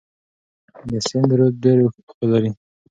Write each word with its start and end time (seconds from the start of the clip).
د 0.89 0.91
سند 1.07 1.29
رود 1.37 1.53
ډیر 1.63 1.77
اوبه 1.83 2.25
لري. 2.31 2.51